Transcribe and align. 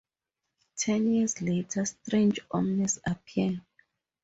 Ten 0.77 1.05
years 1.13 1.43
later 1.43 1.85
strange 1.85 2.39
omens 2.51 2.97
appear. 3.05 3.61